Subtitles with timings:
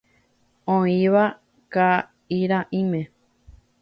[0.75, 1.25] Oĩva
[1.77, 3.03] ka'irãime.